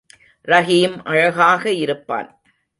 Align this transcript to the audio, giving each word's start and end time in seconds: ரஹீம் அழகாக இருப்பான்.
ரஹீம் 0.47 0.97
அழகாக 1.03 1.73
இருப்பான். 1.73 2.41